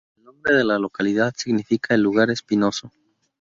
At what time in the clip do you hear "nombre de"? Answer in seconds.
0.23-0.63